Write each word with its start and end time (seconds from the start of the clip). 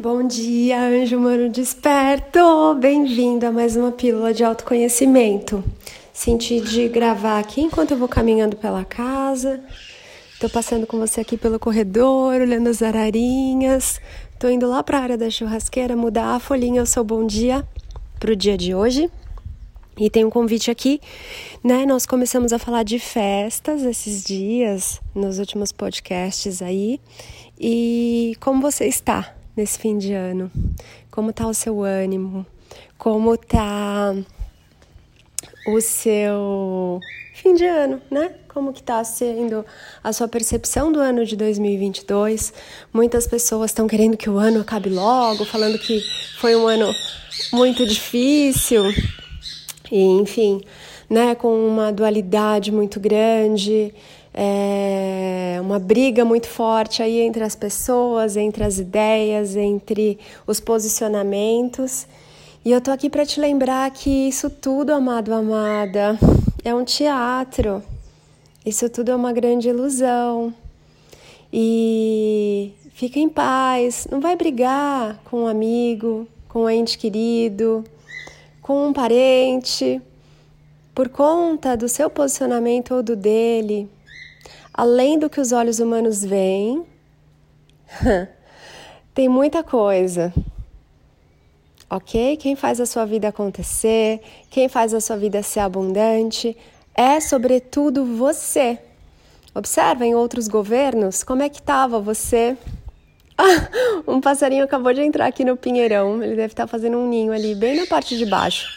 Bom 0.00 0.28
dia, 0.28 0.80
anjo 0.80 1.16
humano 1.18 1.48
desperto! 1.48 2.72
Bem-vindo 2.78 3.44
a 3.44 3.50
mais 3.50 3.74
uma 3.74 3.90
pílula 3.90 4.32
de 4.32 4.44
autoconhecimento. 4.44 5.64
Senti 6.12 6.60
de 6.60 6.86
gravar 6.86 7.40
aqui 7.40 7.62
enquanto 7.62 7.90
eu 7.90 7.96
vou 7.96 8.06
caminhando 8.06 8.54
pela 8.54 8.84
casa. 8.84 9.60
Tô 10.38 10.48
passando 10.48 10.86
com 10.86 11.00
você 11.00 11.20
aqui 11.20 11.36
pelo 11.36 11.58
corredor, 11.58 12.40
olhando 12.40 12.68
as 12.68 12.80
ararinhas. 12.80 14.00
Tô 14.38 14.48
indo 14.48 14.68
lá 14.68 14.84
para 14.84 14.98
a 14.98 15.02
área 15.02 15.18
da 15.18 15.28
churrasqueira 15.28 15.96
mudar 15.96 16.36
a 16.36 16.38
folhinha. 16.38 16.80
Eu 16.82 16.86
sou 16.86 17.02
bom 17.02 17.26
dia 17.26 17.66
pro 18.20 18.36
dia 18.36 18.56
de 18.56 18.76
hoje. 18.76 19.10
E 19.98 20.08
tem 20.08 20.24
um 20.24 20.30
convite 20.30 20.70
aqui, 20.70 21.00
né? 21.64 21.84
Nós 21.84 22.06
começamos 22.06 22.52
a 22.52 22.58
falar 22.60 22.84
de 22.84 23.00
festas 23.00 23.82
esses 23.82 24.22
dias, 24.22 25.00
nos 25.12 25.40
últimos 25.40 25.72
podcasts 25.72 26.62
aí. 26.62 27.00
E 27.58 28.36
como 28.38 28.62
você 28.62 28.84
está? 28.86 29.34
Nesse 29.58 29.76
fim 29.76 29.98
de 29.98 30.12
ano? 30.12 30.48
Como 31.10 31.32
tá 31.32 31.44
o 31.48 31.52
seu 31.52 31.82
ânimo? 31.82 32.46
Como 32.96 33.36
tá 33.36 34.14
o 35.66 35.80
seu 35.80 37.00
fim 37.34 37.54
de 37.54 37.64
ano, 37.64 38.00
né? 38.08 38.34
Como 38.46 38.72
que 38.72 38.80
tá 38.80 39.02
sendo 39.02 39.66
a 40.02 40.12
sua 40.12 40.28
percepção 40.28 40.92
do 40.92 41.00
ano 41.00 41.24
de 41.26 41.34
2022? 41.34 42.52
Muitas 42.92 43.26
pessoas 43.26 43.72
estão 43.72 43.88
querendo 43.88 44.16
que 44.16 44.30
o 44.30 44.38
ano 44.38 44.60
acabe 44.60 44.90
logo, 44.90 45.44
falando 45.44 45.76
que 45.76 46.00
foi 46.38 46.54
um 46.54 46.68
ano 46.68 46.94
muito 47.52 47.84
difícil. 47.84 48.84
E, 49.90 50.00
enfim, 50.20 50.62
né, 51.10 51.34
com 51.34 51.66
uma 51.66 51.92
dualidade 51.92 52.70
muito 52.70 53.00
grande, 53.00 53.92
é, 54.40 55.58
uma 55.60 55.80
briga 55.80 56.24
muito 56.24 56.46
forte 56.46 57.02
aí 57.02 57.18
entre 57.18 57.42
as 57.42 57.56
pessoas, 57.56 58.36
entre 58.36 58.62
as 58.62 58.78
ideias, 58.78 59.56
entre 59.56 60.16
os 60.46 60.60
posicionamentos. 60.60 62.06
E 62.64 62.70
eu 62.70 62.80
tô 62.80 62.92
aqui 62.92 63.10
para 63.10 63.26
te 63.26 63.40
lembrar 63.40 63.90
que 63.90 64.28
isso 64.28 64.48
tudo, 64.48 64.92
amado, 64.92 65.34
amada, 65.34 66.16
é 66.64 66.72
um 66.72 66.84
teatro. 66.84 67.82
Isso 68.64 68.88
tudo 68.88 69.10
é 69.10 69.16
uma 69.16 69.32
grande 69.32 69.70
ilusão. 69.70 70.54
E 71.52 72.72
fica 72.92 73.18
em 73.18 73.28
paz, 73.28 74.06
não 74.08 74.20
vai 74.20 74.36
brigar 74.36 75.20
com 75.24 75.42
um 75.42 75.46
amigo, 75.48 76.28
com 76.48 76.60
um 76.60 76.70
ente 76.70 76.96
querido, 76.96 77.82
com 78.62 78.86
um 78.86 78.92
parente, 78.92 80.00
por 80.94 81.08
conta 81.08 81.76
do 81.76 81.88
seu 81.88 82.08
posicionamento 82.08 82.94
ou 82.94 83.02
do 83.02 83.16
dele 83.16 83.88
além 84.78 85.18
do 85.18 85.28
que 85.28 85.40
os 85.40 85.50
olhos 85.50 85.80
humanos 85.80 86.24
veem, 86.24 86.86
tem 89.12 89.28
muita 89.28 89.64
coisa. 89.64 90.32
Ok? 91.90 92.36
Quem 92.36 92.54
faz 92.54 92.80
a 92.80 92.86
sua 92.86 93.04
vida 93.04 93.26
acontecer, 93.26 94.20
quem 94.48 94.68
faz 94.68 94.94
a 94.94 95.00
sua 95.00 95.16
vida 95.16 95.42
ser 95.42 95.60
abundante, 95.60 96.56
é 96.94 97.18
sobretudo 97.18 98.04
você. 98.04 98.78
Observa 99.52 100.06
em 100.06 100.14
outros 100.14 100.46
governos 100.46 101.24
como 101.24 101.42
é 101.42 101.48
que 101.48 101.58
estava 101.58 101.98
você. 101.98 102.56
um 104.06 104.20
passarinho 104.20 104.62
acabou 104.62 104.94
de 104.94 105.02
entrar 105.02 105.26
aqui 105.26 105.44
no 105.44 105.56
Pinheirão, 105.56 106.22
ele 106.22 106.36
deve 106.36 106.52
estar 106.52 106.68
fazendo 106.68 106.98
um 106.98 107.08
ninho 107.08 107.32
ali, 107.32 107.52
bem 107.56 107.80
na 107.80 107.86
parte 107.86 108.16
de 108.16 108.26
baixo. 108.26 108.68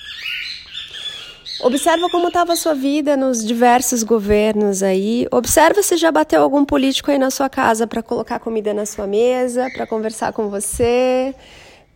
Observa 1.63 2.09
como 2.09 2.29
estava 2.29 2.53
a 2.53 2.55
sua 2.55 2.73
vida 2.73 3.15
nos 3.15 3.45
diversos 3.45 4.01
governos 4.01 4.81
aí. 4.81 5.27
Observa 5.31 5.83
se 5.83 5.95
já 5.95 6.11
bateu 6.11 6.41
algum 6.41 6.65
político 6.65 7.11
aí 7.11 7.19
na 7.19 7.29
sua 7.29 7.49
casa 7.49 7.85
para 7.85 8.01
colocar 8.01 8.39
comida 8.39 8.73
na 8.73 8.83
sua 8.83 9.05
mesa, 9.05 9.69
para 9.71 9.85
conversar 9.85 10.33
com 10.33 10.49
você, 10.49 11.35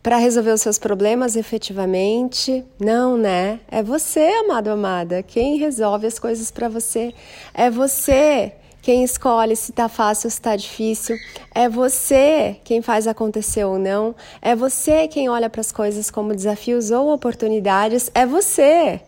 para 0.04 0.18
resolver 0.18 0.52
os 0.52 0.62
seus 0.62 0.78
problemas 0.78 1.36
efetivamente. 1.36 2.64
Não, 2.80 3.18
né? 3.18 3.60
É 3.68 3.82
você, 3.82 4.20
amado, 4.46 4.68
amada, 4.68 5.24
quem 5.24 5.58
resolve 5.58 6.06
as 6.06 6.20
coisas 6.20 6.52
para 6.52 6.70
você. 6.70 7.12
É 7.52 7.68
você 7.68 8.54
quem 8.84 9.04
escolhe 9.04 9.56
se 9.56 9.72
está 9.72 9.90
fácil 9.90 10.28
ou 10.28 10.32
se 10.32 10.38
está 10.38 10.56
difícil. 10.56 11.18
É 11.56 11.68
você 11.68 12.58
quem 12.64 12.84
faz 12.84 13.08
acontecer 13.08 13.64
ou 13.64 13.80
não. 13.80 14.14
É 14.44 14.56
você 14.56 15.08
quem 15.08 15.28
olha 15.28 15.50
para 15.50 15.62
as 15.62 15.72
coisas 15.72 16.12
como 16.12 16.36
desafios 16.36 16.92
ou 16.92 17.12
oportunidades. 17.12 18.12
É 18.14 18.28
você. 18.28 19.02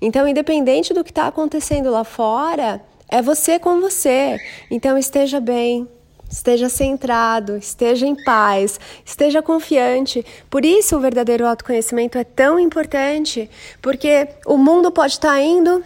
Então, 0.00 0.28
independente 0.28 0.94
do 0.94 1.02
que 1.02 1.10
está 1.10 1.26
acontecendo 1.26 1.90
lá 1.90 2.04
fora, 2.04 2.80
é 3.08 3.20
você 3.20 3.58
com 3.58 3.80
você. 3.80 4.38
Então, 4.70 4.96
esteja 4.96 5.40
bem, 5.40 5.88
esteja 6.30 6.68
centrado, 6.68 7.56
esteja 7.56 8.06
em 8.06 8.14
paz, 8.22 8.78
esteja 9.04 9.42
confiante. 9.42 10.24
Por 10.48 10.64
isso, 10.64 10.96
o 10.96 11.00
verdadeiro 11.00 11.46
autoconhecimento 11.46 12.18
é 12.18 12.24
tão 12.24 12.60
importante, 12.60 13.50
porque 13.82 14.28
o 14.46 14.56
mundo 14.56 14.90
pode 14.92 15.14
estar 15.14 15.32
tá 15.32 15.40
indo 15.40 15.82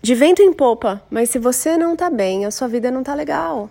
de 0.00 0.14
vento 0.14 0.42
em 0.42 0.52
popa, 0.52 1.02
mas 1.10 1.30
se 1.30 1.38
você 1.38 1.76
não 1.76 1.94
está 1.94 2.10
bem, 2.10 2.44
a 2.44 2.50
sua 2.50 2.68
vida 2.68 2.90
não 2.90 3.00
está 3.00 3.14
legal. 3.14 3.70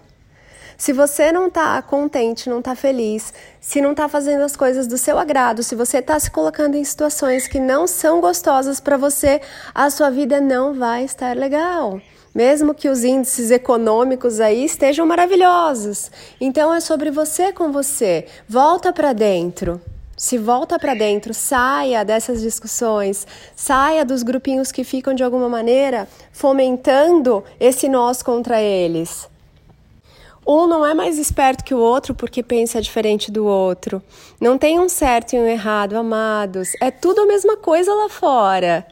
Se 0.81 0.93
você 0.93 1.31
não 1.31 1.45
está 1.45 1.79
contente, 1.79 2.49
não 2.49 2.57
está 2.57 2.73
feliz, 2.73 3.31
se 3.59 3.79
não 3.79 3.91
está 3.91 4.09
fazendo 4.09 4.41
as 4.41 4.55
coisas 4.55 4.87
do 4.87 4.97
seu 4.97 5.19
agrado, 5.19 5.61
se 5.61 5.75
você 5.75 5.99
está 5.99 6.19
se 6.19 6.31
colocando 6.31 6.73
em 6.73 6.83
situações 6.83 7.45
que 7.45 7.59
não 7.59 7.85
são 7.85 8.19
gostosas 8.19 8.79
para 8.79 8.97
você, 8.97 9.41
a 9.75 9.91
sua 9.91 10.09
vida 10.09 10.41
não 10.41 10.73
vai 10.73 11.03
estar 11.03 11.37
legal. 11.37 12.01
Mesmo 12.33 12.73
que 12.73 12.89
os 12.89 13.03
índices 13.03 13.51
econômicos 13.51 14.39
aí 14.39 14.65
estejam 14.65 15.05
maravilhosos. 15.05 16.09
Então 16.41 16.73
é 16.73 16.79
sobre 16.79 17.11
você 17.11 17.53
com 17.53 17.71
você. 17.71 18.25
Volta 18.49 18.91
para 18.91 19.13
dentro. 19.13 19.79
Se 20.17 20.35
volta 20.35 20.79
para 20.79 20.95
dentro, 20.95 21.31
saia 21.31 22.03
dessas 22.03 22.41
discussões, 22.41 23.27
saia 23.55 24.03
dos 24.03 24.23
grupinhos 24.23 24.71
que 24.71 24.83
ficam 24.83 25.13
de 25.13 25.23
alguma 25.23 25.47
maneira 25.47 26.07
fomentando 26.31 27.43
esse 27.59 27.87
nós 27.87 28.23
contra 28.23 28.59
eles. 28.59 29.29
Um 30.45 30.65
não 30.65 30.85
é 30.85 30.93
mais 30.93 31.19
esperto 31.19 31.63
que 31.63 31.73
o 31.73 31.79
outro 31.79 32.15
porque 32.15 32.41
pensa 32.41 32.81
diferente 32.81 33.31
do 33.31 33.45
outro. 33.45 34.01
Não 34.39 34.57
tem 34.57 34.79
um 34.79 34.89
certo 34.89 35.33
e 35.33 35.39
um 35.39 35.45
errado, 35.45 35.95
amados. 35.95 36.71
É 36.81 36.89
tudo 36.89 37.21
a 37.21 37.25
mesma 37.25 37.55
coisa 37.57 37.93
lá 37.93 38.09
fora. 38.09 38.85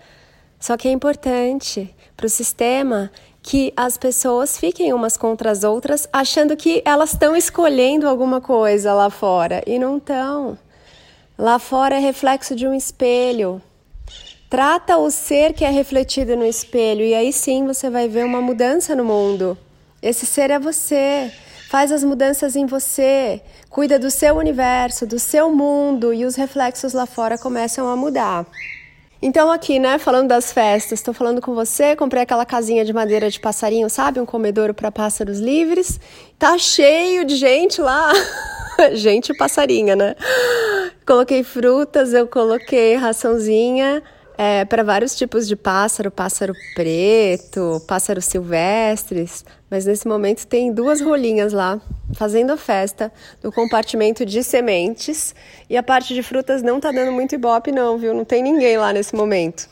Só 0.60 0.78
que 0.78 0.88
é 0.88 0.92
importante 0.92 1.94
para 2.16 2.26
o 2.26 2.30
sistema 2.30 3.12
que 3.42 3.74
as 3.76 3.98
pessoas 3.98 4.58
fiquem 4.58 4.94
umas 4.94 5.18
contra 5.18 5.50
as 5.50 5.64
outras, 5.64 6.08
achando 6.12 6.56
que 6.56 6.84
elas 6.86 7.14
estão 7.14 7.36
escolhendo 7.36 8.08
alguma 8.08 8.42
coisa 8.42 8.94
lá 8.94 9.10
fora 9.10 9.64
e 9.66 9.80
não 9.80 9.98
estão. 9.98 10.58
Lá 11.38 11.58
fora 11.58 11.96
é 11.96 12.00
reflexo 12.00 12.56
de 12.56 12.68
um 12.68 12.74
espelho. 12.74 13.62
Trata 14.50 14.98
o 14.98 15.10
ser 15.10 15.54
que 15.54 15.64
é 15.64 15.70
refletido 15.70 16.36
no 16.36 16.46
espelho 16.46 17.04
e 17.04 17.14
aí 17.14 17.32
sim 17.32 17.66
você 17.66 17.90
vai 17.90 18.08
ver 18.08 18.26
uma 18.26 18.42
mudança 18.42 18.96
no 18.96 19.06
mundo. 19.06 19.58
Esse 20.02 20.26
ser 20.26 20.50
é 20.50 20.60
você. 20.60 21.32
Faz 21.70 21.92
as 21.92 22.04
mudanças 22.04 22.56
em 22.56 22.66
você. 22.66 23.42
Cuida 23.70 24.00
do 24.00 24.10
seu 24.10 24.36
universo, 24.38 25.06
do 25.06 25.20
seu 25.20 25.52
mundo 25.52 26.14
e 26.14 26.26
os 26.26 26.36
reflexos 26.36 26.94
lá 26.94 27.06
fora 27.06 27.38
começam 27.38 27.88
a 27.88 27.96
mudar. 27.96 28.46
Então, 29.22 29.52
aqui, 29.52 29.80
né, 29.80 30.00
falando 30.00 30.30
das 30.30 30.54
festas, 30.54 31.00
estou 31.00 31.14
falando 31.14 31.42
com 31.42 31.54
você. 31.54 31.96
Comprei 31.96 32.24
aquela 32.24 32.46
casinha 32.46 32.86
de 32.86 32.94
madeira 32.94 33.30
de 33.30 33.40
passarinho, 33.40 33.90
sabe? 33.90 34.20
Um 34.20 34.26
comedouro 34.26 34.74
para 34.74 34.92
pássaros 34.92 35.40
livres. 35.40 36.00
Tá 36.40 36.58
cheio 36.58 37.26
de 37.26 37.36
gente 37.36 37.82
lá. 37.82 38.14
gente 38.94 39.36
passarinha, 39.38 39.96
né? 39.96 40.16
Coloquei 41.06 41.44
frutas, 41.44 42.14
eu 42.14 42.28
coloquei 42.28 42.96
raçãozinha 42.96 44.02
é, 44.42 44.64
para 44.64 44.86
vários 44.86 45.18
tipos 45.18 45.50
de 45.50 45.56
pássaro, 45.58 46.10
pássaro 46.10 46.54
preto, 46.74 47.84
pássaros 47.86 48.24
silvestres, 48.24 49.44
mas 49.70 49.86
nesse 49.86 50.08
momento 50.08 50.48
tem 50.48 50.72
duas 50.72 51.02
rolinhas 51.02 51.52
lá 51.52 51.82
fazendo 52.14 52.54
a 52.54 52.58
festa 52.58 53.12
do 53.42 53.52
compartimento 53.52 54.26
de 54.26 54.42
sementes 54.42 55.36
e 55.70 55.76
a 55.76 55.84
parte 55.84 56.14
de 56.14 56.24
frutas 56.24 56.64
não 56.64 56.80
tá 56.80 56.90
dando 56.90 57.12
muito 57.12 57.36
ibope 57.36 57.74
não, 57.74 57.98
viu? 57.98 58.14
Não 58.14 58.24
tem 58.24 58.42
ninguém 58.42 58.78
lá 58.78 58.94
nesse 58.94 59.14
momento. 59.14 59.68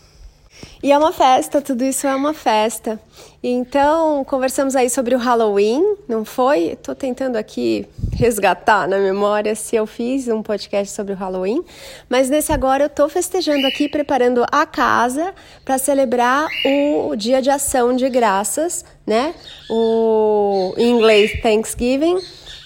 E 0.81 0.91
é 0.91 0.97
uma 0.97 1.11
festa, 1.11 1.61
tudo 1.61 1.83
isso 1.83 2.05
é 2.05 2.15
uma 2.15 2.33
festa. 2.33 2.99
Então, 3.41 4.23
conversamos 4.25 4.75
aí 4.75 4.89
sobre 4.89 5.15
o 5.15 5.17
Halloween, 5.17 5.95
não 6.07 6.23
foi? 6.23 6.73
Estou 6.73 6.93
tentando 6.93 7.35
aqui 7.35 7.87
resgatar 8.13 8.87
na 8.87 8.97
memória 8.97 9.55
se 9.55 9.75
eu 9.75 9.87
fiz 9.87 10.27
um 10.27 10.43
podcast 10.43 10.93
sobre 10.93 11.13
o 11.13 11.15
Halloween, 11.15 11.63
mas 12.09 12.29
nesse 12.29 12.51
agora 12.51 12.83
eu 12.83 12.87
estou 12.87 13.07
festejando 13.09 13.65
aqui, 13.67 13.87
preparando 13.87 14.45
a 14.51 14.65
casa 14.65 15.33
para 15.63 15.77
celebrar 15.77 16.47
o 16.65 17.15
Dia 17.15 17.41
de 17.41 17.49
Ação 17.49 17.95
de 17.95 18.09
Graças, 18.09 18.83
né? 19.05 19.33
O 19.69 20.73
em 20.77 20.89
inglês 20.89 21.41
Thanksgiving, 21.41 22.17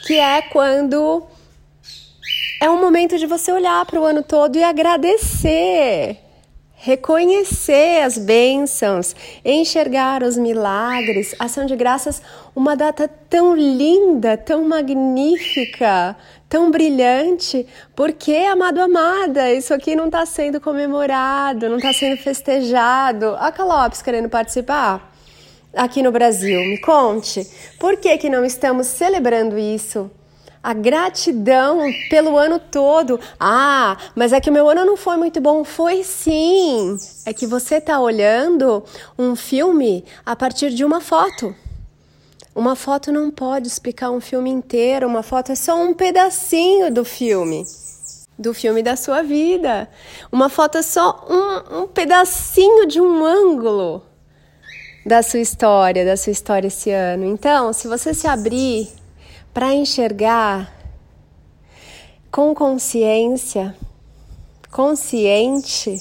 que 0.05 0.17
é 0.17 0.41
quando 0.41 1.23
é 2.61 2.69
um 2.69 2.79
momento 2.79 3.17
de 3.17 3.25
você 3.25 3.51
olhar 3.51 3.85
para 3.85 3.99
o 3.99 4.05
ano 4.05 4.21
todo 4.21 4.55
e 4.57 4.63
agradecer 4.63 6.30
reconhecer 6.83 8.01
as 8.01 8.17
bênçãos, 8.17 9.15
enxergar 9.45 10.23
os 10.23 10.35
milagres. 10.35 11.35
Ação 11.37 11.67
de 11.67 11.75
graças, 11.75 12.23
uma 12.55 12.75
data 12.75 13.07
tão 13.07 13.55
linda, 13.55 14.35
tão 14.35 14.67
magnífica, 14.67 16.15
tão 16.49 16.71
brilhante. 16.71 17.67
Porque, 17.95 18.35
amado, 18.35 18.79
amada, 18.79 19.53
isso 19.53 19.75
aqui 19.75 19.95
não 19.95 20.05
está 20.05 20.25
sendo 20.25 20.59
comemorado, 20.59 21.69
não 21.69 21.77
está 21.77 21.93
sendo 21.93 22.17
festejado. 22.17 23.35
A 23.37 23.51
Calopes 23.51 24.01
querendo 24.01 24.27
participar 24.27 25.13
aqui 25.75 26.01
no 26.01 26.11
Brasil, 26.11 26.59
me 26.61 26.79
conte, 26.79 27.47
por 27.79 27.97
que, 27.97 28.17
que 28.17 28.27
não 28.27 28.43
estamos 28.43 28.87
celebrando 28.87 29.57
isso? 29.57 30.09
A 30.63 30.73
gratidão 30.73 31.81
pelo 32.09 32.37
ano 32.37 32.59
todo. 32.59 33.19
Ah, 33.39 33.97
mas 34.15 34.31
é 34.31 34.39
que 34.39 34.49
o 34.49 34.53
meu 34.53 34.69
ano 34.69 34.85
não 34.85 34.97
foi 34.97 35.17
muito 35.17 35.41
bom. 35.41 35.63
Foi 35.63 36.03
sim. 36.03 36.97
É 37.25 37.33
que 37.33 37.47
você 37.47 37.75
está 37.75 37.99
olhando 37.99 38.83
um 39.17 39.35
filme 39.35 40.05
a 40.25 40.35
partir 40.35 40.71
de 40.71 40.85
uma 40.85 41.01
foto. 41.01 41.55
Uma 42.53 42.75
foto 42.75 43.11
não 43.11 43.31
pode 43.31 43.67
explicar 43.67 44.11
um 44.11 44.21
filme 44.21 44.49
inteiro. 44.49 45.07
Uma 45.07 45.23
foto 45.23 45.51
é 45.51 45.55
só 45.55 45.81
um 45.81 45.93
pedacinho 45.93 46.91
do 46.93 47.03
filme. 47.03 47.65
Do 48.37 48.53
filme 48.53 48.83
da 48.83 48.95
sua 48.95 49.23
vida. 49.23 49.89
Uma 50.31 50.49
foto 50.49 50.77
é 50.77 50.81
só 50.81 51.25
um, 51.29 51.81
um 51.81 51.87
pedacinho 51.87 52.85
de 52.85 52.99
um 52.99 53.25
ângulo 53.25 54.03
da 55.05 55.23
sua 55.23 55.39
história, 55.39 56.05
da 56.05 56.15
sua 56.15 56.31
história 56.31 56.67
esse 56.67 56.91
ano. 56.91 57.25
Então, 57.25 57.73
se 57.73 57.87
você 57.87 58.13
se 58.13 58.27
abrir 58.27 59.00
para 59.53 59.73
enxergar 59.73 60.73
com 62.31 62.55
consciência, 62.55 63.75
consciente 64.71 65.97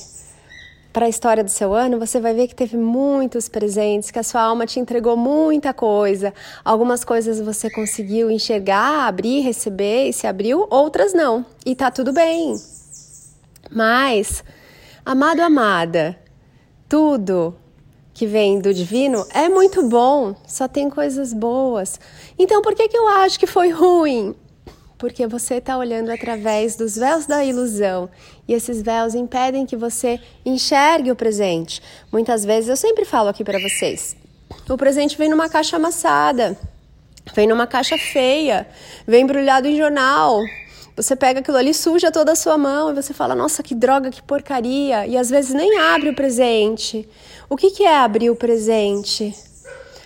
para 0.92 1.06
a 1.06 1.08
história 1.08 1.42
do 1.42 1.50
seu 1.50 1.74
ano, 1.74 1.98
você 1.98 2.20
vai 2.20 2.34
ver 2.34 2.48
que 2.48 2.54
teve 2.54 2.76
muitos 2.76 3.48
presentes, 3.48 4.10
que 4.10 4.18
a 4.18 4.22
sua 4.22 4.42
alma 4.42 4.66
te 4.66 4.80
entregou 4.80 5.16
muita 5.16 5.72
coisa. 5.72 6.34
Algumas 6.64 7.04
coisas 7.04 7.40
você 7.40 7.70
conseguiu 7.70 8.30
enxergar, 8.30 9.06
abrir, 9.06 9.40
receber 9.40 10.08
e 10.08 10.12
se 10.12 10.26
abriu, 10.26 10.66
outras 10.70 11.12
não. 11.12 11.44
E 11.64 11.74
tá 11.74 11.90
tudo 11.90 12.12
bem. 12.12 12.54
Mas, 13.70 14.42
amado, 15.04 15.40
amada, 15.40 16.18
tudo 16.88 17.56
que 18.20 18.26
vem 18.26 18.60
do 18.60 18.74
divino 18.74 19.26
é 19.32 19.48
muito 19.48 19.82
bom, 19.88 20.34
só 20.46 20.68
tem 20.68 20.90
coisas 20.90 21.32
boas. 21.32 21.98
Então 22.38 22.60
por 22.60 22.74
que, 22.74 22.86
que 22.86 22.96
eu 22.98 23.08
acho 23.08 23.40
que 23.40 23.46
foi 23.46 23.70
ruim? 23.70 24.34
Porque 24.98 25.26
você 25.26 25.54
está 25.54 25.78
olhando 25.78 26.10
através 26.10 26.76
dos 26.76 26.96
véus 26.96 27.24
da 27.24 27.42
ilusão 27.42 28.10
e 28.46 28.52
esses 28.52 28.82
véus 28.82 29.14
impedem 29.14 29.64
que 29.64 29.74
você 29.74 30.20
enxergue 30.44 31.10
o 31.10 31.16
presente. 31.16 31.80
Muitas 32.12 32.44
vezes 32.44 32.68
eu 32.68 32.76
sempre 32.76 33.06
falo 33.06 33.30
aqui 33.30 33.42
para 33.42 33.58
vocês: 33.58 34.14
o 34.68 34.76
presente 34.76 35.16
vem 35.16 35.30
numa 35.30 35.48
caixa 35.48 35.76
amassada, 35.76 36.58
vem 37.34 37.46
numa 37.46 37.66
caixa 37.66 37.96
feia, 37.96 38.68
vem 39.06 39.22
embrulhado 39.22 39.66
em 39.66 39.78
jornal, 39.78 40.42
você 41.00 41.16
pega 41.16 41.40
aquilo 41.40 41.56
ali, 41.56 41.72
suja 41.72 42.10
toda 42.10 42.32
a 42.32 42.36
sua 42.36 42.58
mão 42.58 42.90
e 42.90 42.94
você 42.94 43.14
fala: 43.14 43.34
Nossa, 43.34 43.62
que 43.62 43.74
droga, 43.74 44.10
que 44.10 44.22
porcaria. 44.22 45.06
E 45.06 45.16
às 45.16 45.30
vezes 45.30 45.54
nem 45.54 45.78
abre 45.78 46.10
o 46.10 46.14
presente. 46.14 47.08
O 47.52 47.56
que, 47.56 47.72
que 47.72 47.82
é 47.82 47.96
abrir 47.96 48.30
o 48.30 48.36
presente? 48.36 49.34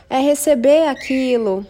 É 0.08 0.18
receber 0.18 0.88
aquilo, 0.88 1.66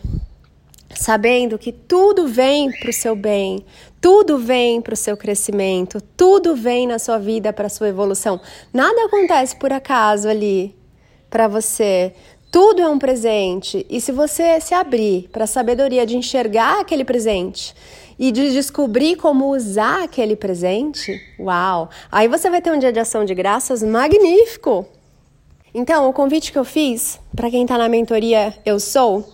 sabendo 0.94 1.59
que 1.59 1.73
tudo 1.73 2.29
vem 2.29 2.71
para 2.71 2.91
o 2.91 2.93
seu 2.93 3.17
bem, 3.17 3.67
tudo 4.00 4.38
vem 4.38 4.81
para 4.81 4.94
o 4.94 4.97
seu 4.97 5.17
crescimento, 5.17 6.00
tudo 6.17 6.55
vem 6.55 6.87
na 6.87 7.00
sua 7.00 7.19
vida 7.19 7.53
para 7.53 7.67
a 7.67 7.69
sua 7.69 7.88
evolução. 7.88 8.41
Nada 8.73 9.06
acontece 9.06 9.56
por 9.56 9.73
acaso 9.73 10.29
ali 10.29 10.76
para 11.29 11.49
você. 11.49 12.15
Tudo 12.53 12.81
é 12.81 12.88
um 12.88 12.97
presente. 12.97 13.85
E 13.91 14.00
se 14.00 14.12
você 14.12 14.61
se 14.61 14.75
abrir 14.75 15.29
para 15.32 15.43
a 15.43 15.49
sabedoria 15.49 16.06
de 16.06 16.17
enxergar 16.17 16.82
aquele 16.82 17.05
presente 17.05 17.75
e 18.17 18.31
de 18.31 18.53
descobrir 18.53 19.17
como 19.17 19.53
usar 19.53 20.05
aquele 20.05 20.37
presente, 20.37 21.20
uau! 21.37 21.91
Aí 22.12 22.29
você 22.29 22.49
vai 22.49 22.62
ter 22.62 22.70
um 22.70 22.79
dia 22.79 22.93
de 22.93 23.00
ação 23.00 23.25
de 23.25 23.35
graças 23.35 23.82
magnífico. 23.82 24.87
Então, 25.76 26.09
o 26.09 26.12
convite 26.12 26.53
que 26.53 26.59
eu 26.59 26.65
fiz 26.65 27.19
para 27.35 27.50
quem 27.50 27.62
está 27.62 27.76
na 27.76 27.88
mentoria 27.88 28.55
Eu 28.65 28.79
Sou, 28.79 29.29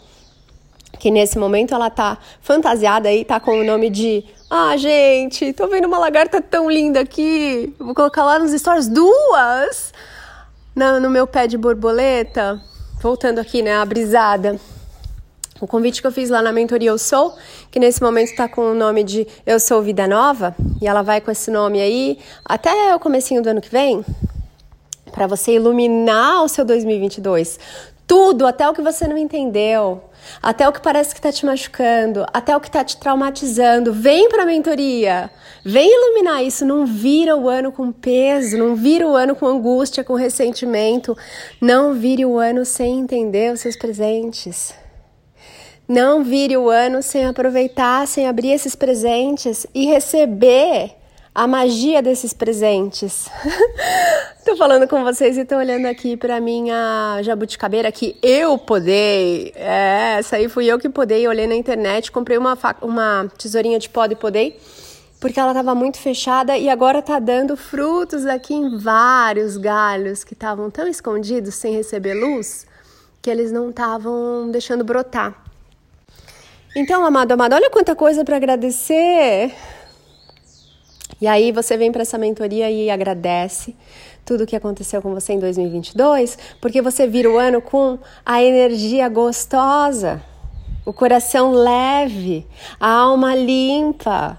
que 0.99 1.11
nesse 1.11 1.39
momento 1.39 1.75
ela 1.75 1.91
tá 1.91 2.17
fantasiada 2.41 3.11
aí, 3.11 3.27
tá 3.27 3.39
com 3.39 3.61
o 3.61 3.63
nome 3.65 3.91
de 3.91 4.25
Ah, 4.49 4.75
gente, 4.79 5.53
tô 5.53 5.69
vendo 5.69 5.85
uma 5.85 5.99
lagarta 5.99 6.41
tão 6.41 6.71
linda 6.71 7.01
aqui. 7.01 7.75
Vou 7.79 7.95
colocar 7.95 8.25
lá 8.25 8.39
nos 8.39 8.53
stories 8.53 8.89
duas 8.89 9.93
no, 10.75 10.99
no 10.99 11.11
meu 11.11 11.27
pé 11.27 11.47
de 11.47 11.59
borboleta. 11.59 12.59
Voltando 13.03 13.39
aqui, 13.39 13.61
né, 13.61 13.77
a 13.77 13.85
brisada. 13.85 14.59
O 15.61 15.67
convite 15.67 16.01
que 16.01 16.07
eu 16.07 16.13
fiz 16.13 16.31
lá 16.31 16.41
na 16.41 16.53
mentoria 16.53 16.89
Eu 16.89 16.97
Sou, 16.97 17.37
que 17.71 17.79
nesse 17.79 18.03
momento 18.03 18.31
está 18.31 18.49
com 18.49 18.73
o 18.73 18.75
nome 18.75 19.05
de 19.05 19.27
Eu 19.45 19.61
Sou 19.61 19.83
Vida 19.83 20.09
Nova, 20.09 20.57
e 20.81 20.89
ela 20.89 21.03
vai 21.03 21.21
com 21.21 21.31
esse 21.31 21.51
nome 21.51 21.83
aí 21.83 22.19
até 22.43 22.95
o 22.95 22.99
comecinho 22.99 23.43
do 23.43 23.51
ano 23.51 23.61
que 23.61 23.69
vem, 23.69 24.03
para 25.11 25.27
você 25.27 25.53
iluminar 25.53 26.43
o 26.43 26.49
seu 26.49 26.65
2022. 26.65 27.59
Tudo, 28.07 28.47
até 28.47 28.69
o 28.69 28.73
que 28.73 28.83
você 28.83 29.07
não 29.07 29.17
entendeu, 29.17 30.03
até 30.43 30.69
o 30.69 30.73
que 30.73 30.81
parece 30.81 31.15
que 31.15 31.21
está 31.21 31.31
te 31.31 31.47
machucando, 31.47 32.27
até 32.33 32.57
o 32.57 32.61
que 32.61 32.67
está 32.67 32.83
te 32.83 32.97
traumatizando, 32.97 33.93
vem 33.93 34.29
para 34.29 34.43
a 34.43 34.47
mentoria. 34.47 35.31
Vem 35.65 35.89
iluminar 35.89 36.43
isso, 36.43 36.67
não 36.67 36.85
vira 36.85 37.37
o 37.37 37.49
ano 37.49 37.71
com 37.71 37.93
peso, 37.93 38.59
não 38.59 38.75
vira 38.75 39.07
o 39.07 39.15
ano 39.15 39.37
com 39.37 39.47
angústia, 39.47 40.03
com 40.03 40.15
ressentimento, 40.15 41.17
não 41.61 41.95
vire 41.95 42.27
o 42.27 42.37
ano 42.37 42.65
sem 42.65 42.99
entender 42.99 43.53
os 43.53 43.61
seus 43.61 43.77
presentes. 43.77 44.75
Não 45.87 46.23
vire 46.25 46.57
o 46.57 46.69
ano 46.69 47.03
sem 47.03 47.27
aproveitar, 47.27 48.07
sem 48.07 48.27
abrir 48.27 48.51
esses 48.51 48.75
presentes 48.75 49.67
e 49.75 49.87
receber 49.87 51.00
a 51.35 51.47
magia 51.47 52.03
desses 52.03 52.33
presentes. 52.33 53.29
tô 54.45 54.57
falando 54.57 54.89
com 54.89 55.05
vocês 55.05 55.39
e 55.39 55.45
tô 55.45 55.57
olhando 55.57 55.87
aqui 55.87 56.17
para 56.17 56.41
minha 56.41 57.21
jabuticabeira 57.23 57.91
que 57.93 58.17
eu 58.23 58.59
podei. 58.59 59.53
É, 59.55 60.17
essa 60.19 60.37
aí 60.37 60.49
fui 60.49 60.67
eu 60.67 60.79
que 60.79 60.89
podei, 60.89 61.27
olhei 61.29 61.47
na 61.47 61.55
internet, 61.55 62.11
comprei 62.11 62.37
uma, 62.37 62.59
uma 62.83 63.31
tesourinha 63.39 63.79
de 63.79 63.89
pó 63.89 64.07
e 64.07 64.17
podei, 64.17 64.59
porque 65.21 65.39
ela 65.39 65.55
tava 65.55 65.75
muito 65.75 65.99
fechada 65.99 66.59
e 66.59 66.69
agora 66.69 67.01
tá 67.01 67.19
dando 67.19 67.57
frutos 67.57 68.27
aqui 68.27 68.55
em 68.55 68.77
vários 68.79 69.57
galhos 69.57 70.25
que 70.25 70.33
estavam 70.33 70.69
tão 70.71 70.89
escondidos 70.89 71.55
sem 71.55 71.75
receber 71.75 72.15
luz 72.15 72.67
que 73.23 73.31
eles 73.31 73.53
não 73.53 73.71
estavam 73.71 74.51
deixando 74.51 74.83
brotar. 74.83 75.45
Então, 76.75 77.05
amado, 77.05 77.33
amado, 77.33 77.55
olha 77.55 77.69
quanta 77.69 77.95
coisa 77.95 78.25
para 78.25 78.37
agradecer. 78.37 79.53
E 81.21 81.27
aí 81.27 81.53
você 81.53 81.77
vem 81.77 81.91
para 81.91 82.03
essa 82.03 82.19
mentoria 82.19 82.71
e 82.71 82.91
agradece 82.91 83.75
tudo 84.25 84.45
o 84.45 84.47
que 84.47 84.55
aconteceu 84.55 85.01
com 85.01 85.13
você 85.13 85.33
em 85.33 85.39
2022, 85.39 86.39
porque 86.61 86.81
você 86.81 87.07
vira 87.07 87.31
o 87.31 87.39
ano 87.39 87.61
com 87.61 87.99
a 88.25 88.43
energia 88.43 89.09
gostosa, 89.09 90.23
o 90.85 90.93
coração 90.93 91.53
leve, 91.53 92.47
a 92.79 92.91
alma 92.91 93.35
limpa, 93.35 94.39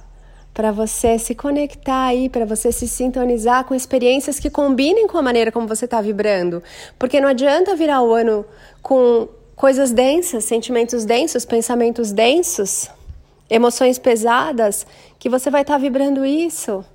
para 0.53 0.71
você 0.71 1.17
se 1.17 1.33
conectar 1.33 2.05
aí, 2.05 2.29
para 2.29 2.45
você 2.45 2.71
se 2.71 2.87
sintonizar 2.87 3.63
com 3.65 3.73
experiências 3.73 4.39
que 4.39 4.49
combinem 4.49 5.07
com 5.07 5.17
a 5.17 5.21
maneira 5.21 5.51
como 5.51 5.67
você 5.67 5.85
está 5.85 6.01
vibrando. 6.01 6.61
Porque 6.99 7.21
não 7.21 7.29
adianta 7.29 7.75
virar 7.75 8.01
o 8.01 8.13
ano 8.13 8.45
com 8.81 9.29
coisas 9.55 9.91
densas, 9.91 10.43
sentimentos 10.43 11.05
densos, 11.05 11.45
pensamentos 11.45 12.11
densos, 12.11 12.89
emoções 13.51 13.99
pesadas, 13.99 14.87
que 15.19 15.29
você 15.29 15.51
vai 15.51 15.61
estar 15.61 15.73
tá 15.73 15.77
vibrando 15.77 16.25
isso. 16.25 16.85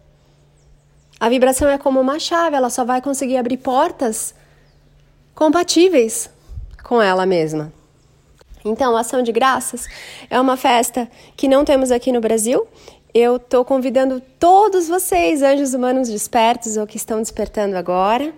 A 1.21 1.29
vibração 1.29 1.69
é 1.69 1.77
como 1.77 2.01
uma 2.01 2.19
chave, 2.19 2.57
ela 2.57 2.71
só 2.71 2.83
vai 2.83 3.03
conseguir 3.03 3.37
abrir 3.37 3.59
portas 3.59 4.35
compatíveis 5.35 6.31
com 6.83 7.01
ela 7.01 7.27
mesma. 7.27 7.71
Então, 8.65 8.97
a 8.97 9.01
Ação 9.01 9.23
de 9.23 9.33
Graças 9.33 9.87
é 10.31 10.41
uma 10.41 10.57
festa 10.57 11.09
que 11.37 11.47
não 11.47 11.65
temos 11.65 11.91
aqui 11.91 12.11
no 12.11 12.23
Brasil. 12.23 12.67
Eu 13.13 13.37
estou 13.37 13.65
convidando 13.65 14.21
todos 14.39 14.89
vocês, 14.89 15.43
anjos 15.43 15.75
humanos 15.75 16.09
despertos 16.09 16.79
ou 16.79 16.87
que 16.87 16.97
estão 16.97 17.21
despertando 17.21 17.77
agora, 17.77 18.33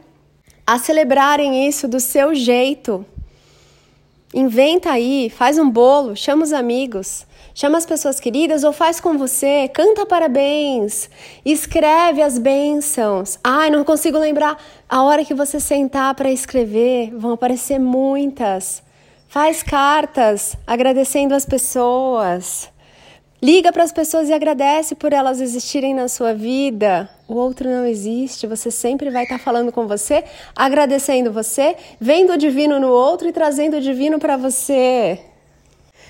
a 0.67 0.79
celebrarem 0.79 1.67
isso 1.67 1.87
do 1.87 2.01
seu 2.01 2.35
jeito, 2.35 3.07
Inventa 4.35 4.91
aí, 4.91 5.31
faz 5.31 5.59
um 5.59 5.71
bolo, 5.71 6.15
chama 6.15 6.45
os 6.45 6.53
amigos, 6.53 7.27
chama 7.55 7.79
as 7.79 7.87
pessoas 7.87 8.21
queridas 8.21 8.63
ou 8.63 8.75
faz 8.75 9.01
com 9.01 9.17
você, 9.17 9.69
canta 9.73 10.05
parabéns, 10.05 11.09
escreve 11.45 12.21
as 12.21 12.39
bênçãos. 12.39 13.39
Ai, 13.43 13.71
não 13.71 13.85
consigo 13.85 14.19
lembrar. 14.19 14.59
A 14.87 15.03
hora 15.03 15.25
que 15.25 15.33
você 15.33 15.59
sentar 15.59 16.15
para 16.15 16.31
escrever, 16.31 17.11
vão 17.17 17.33
aparecer 17.33 17.79
muitas. 17.79 18.83
Faz 19.29 19.63
cartas 19.63 20.57
agradecendo 20.67 21.35
as 21.35 21.47
pessoas. 21.47 22.71
Liga 23.41 23.73
para 23.73 23.85
as 23.85 23.93
pessoas 23.93 24.29
e 24.29 24.33
agradece 24.33 24.97
por 24.97 25.13
elas 25.13 25.41
existirem 25.41 25.95
na 25.95 26.09
sua 26.09 26.35
vida. 26.35 27.09
O 27.29 27.35
outro 27.35 27.71
não 27.71 27.87
existe, 27.87 28.49
você 28.49 28.69
sempre 28.69 29.11
vai 29.11 29.23
estar 29.23 29.39
falando 29.39 29.71
com 29.71 29.87
você, 29.87 30.25
agradecendo 30.57 31.31
você, 31.31 31.77
vendo 32.01 32.33
o 32.33 32.37
divino 32.37 32.81
no 32.81 32.89
outro 32.89 33.29
e 33.29 33.33
trazendo 33.33 33.77
o 33.77 33.81
divino 33.81 34.19
para 34.19 34.37
você. 34.37 35.21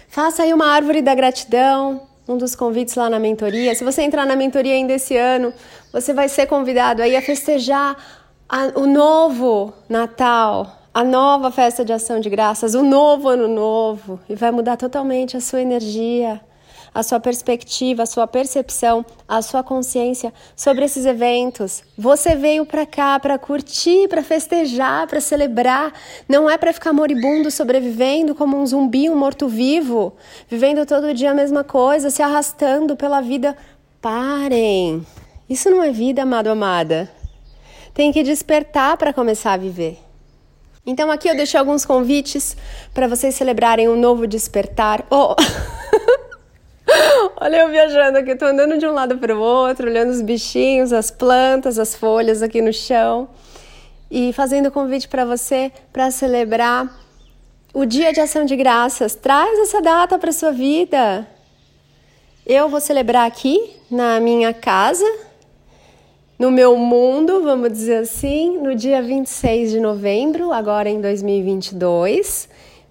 Faça 0.08 0.42
aí 0.42 0.54
uma 0.54 0.68
árvore 0.68 1.02
da 1.02 1.14
gratidão, 1.14 2.00
um 2.26 2.38
dos 2.38 2.56
convites 2.56 2.94
lá 2.94 3.11
na 3.11 3.18
mentoria. 3.18 3.75
Se 3.75 3.85
você 3.85 4.00
entrar 4.00 4.25
na 4.25 4.35
mentoria 4.35 4.73
ainda 4.73 4.94
esse 4.94 5.14
ano, 5.14 5.52
você 5.92 6.14
vai 6.14 6.30
ser 6.30 6.47
convidado 6.47 7.02
aí 7.02 7.14
a 7.14 7.20
festejar 7.20 7.94
a, 8.49 8.73
o 8.75 8.87
novo 8.87 9.75
Natal, 9.87 10.78
a 10.94 11.04
nova 11.04 11.50
festa 11.50 11.85
de 11.85 11.92
ação 11.92 12.20
de 12.20 12.30
graças, 12.30 12.75
o 12.75 12.82
novo 12.82 13.28
ano 13.28 13.47
novo, 13.47 14.18
e 14.30 14.35
vai 14.35 14.50
mudar 14.50 14.78
totalmente 14.78 15.37
a 15.37 15.42
sua 15.42 15.61
energia 15.61 16.40
a 16.95 17.02
sua 17.02 17.21
perspectiva, 17.21 18.02
a 18.02 18.07
sua 18.07 18.26
percepção, 18.26 19.04
a 19.26 19.42
sua 19.42 19.62
consciência 19.62 20.33
sobre 20.57 20.85
esses 20.85 21.07
eventos. 21.07 21.83
Você 21.97 22.35
veio 22.35 22.64
para 22.64 22.87
cá 22.87 23.18
para 23.18 23.38
curtir, 23.38 24.09
para 24.09 24.23
festejar, 24.23 25.07
para 25.07 25.21
celebrar. 25.21 25.92
Não 26.28 26.49
é 26.49 26.57
para 26.57 26.73
ficar 26.73 26.92
moribundo, 26.92 27.50
sobrevivendo 27.50 28.35
como 28.35 28.57
um 28.57 28.66
zumbi, 28.66 29.09
um 29.09 29.16
morto-vivo, 29.16 30.14
vivendo 30.49 30.87
todo 30.87 31.14
dia 31.14 31.30
a 31.30 31.35
mesma 31.35 31.64
coisa, 31.64 32.11
se 32.11 32.23
arrastando 32.23 32.97
pela 32.97 33.21
vida. 33.21 33.57
Parem! 34.00 35.07
Isso 35.49 35.71
não 35.71 35.83
é 35.83 35.90
vida, 35.90 36.23
amado, 36.23 36.49
amada. 36.49 37.11
Tem 37.95 38.12
que 38.12 38.23
despertar 38.23 38.97
para 38.97 39.12
começar 39.12 39.54
a 39.54 39.57
viver. 39.57 39.99
Então 40.87 41.11
aqui 41.11 41.28
eu 41.28 41.37
deixei 41.37 41.59
alguns 41.61 41.85
convites 41.85 42.57
para 42.95 43.07
vocês 43.07 43.35
celebrarem 43.35 43.88
um 43.88 44.00
novo 44.00 44.26
despertar. 44.26 45.04
Oh. 45.11 45.35
Olha 47.40 47.59
eu 47.59 47.68
viajando 47.68 48.18
aqui, 48.18 48.35
tô 48.35 48.47
andando 48.47 48.78
de 48.78 48.85
um 48.85 48.92
lado 48.92 49.16
para 49.16 49.33
o 49.33 49.40
outro, 49.40 49.87
olhando 49.87 50.11
os 50.11 50.21
bichinhos, 50.21 50.92
as 50.92 51.09
plantas, 51.09 51.78
as 51.78 51.95
folhas 51.95 52.42
aqui 52.42 52.61
no 52.61 52.73
chão 52.73 53.28
e 54.11 54.33
fazendo 54.33 54.73
convite 54.73 55.07
para 55.07 55.25
você 55.25 55.71
para 55.92 56.11
celebrar 56.11 56.92
o 57.73 57.85
Dia 57.85 58.12
de 58.12 58.21
Ação 58.21 58.45
de 58.45 58.57
Graças. 58.57 59.14
Traz 59.14 59.57
essa 59.61 59.80
data 59.80 60.18
para 60.18 60.33
sua 60.33 60.50
vida. 60.50 61.28
Eu 62.45 62.68
vou 62.68 62.80
celebrar 62.80 63.25
aqui 63.25 63.76
na 63.88 64.18
minha 64.18 64.52
casa, 64.52 65.07
no 66.37 66.50
meu 66.50 66.76
mundo, 66.76 67.45
vamos 67.45 67.71
dizer 67.71 67.99
assim, 67.99 68.59
no 68.59 68.75
dia 68.75 69.00
26 69.00 69.71
de 69.71 69.78
novembro, 69.78 70.52
agora 70.52 70.90
em 70.90 71.00
2022 71.00 72.49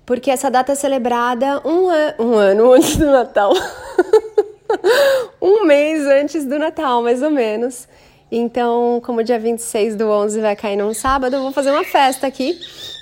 porque 0.08 0.32
essa 0.32 0.50
data 0.50 0.72
é 0.72 0.76
celebrada 0.76 1.62
um, 1.68 1.90
an 1.90 2.14
um 2.18 2.34
ano 2.36 2.72
antes 2.72 2.96
do 2.96 3.08
Natal. 3.08 3.52
um 5.42 5.66
mês 5.66 6.06
antes 6.06 6.46
do 6.46 6.58
Natal, 6.60 7.02
mais 7.02 7.22
ou 7.22 7.30
menos. 7.30 7.88
Então, 8.32 9.02
como 9.06 9.24
dia 9.24 9.40
26 9.40 9.96
do 9.96 10.10
11 10.10 10.42
vai 10.42 10.56
cair 10.56 10.76
num 10.76 10.94
sábado, 10.94 11.36
eu 11.36 11.42
vou 11.42 11.52
fazer 11.52 11.72
uma 11.72 11.84
festa 11.84 12.28
aqui. 12.28 12.60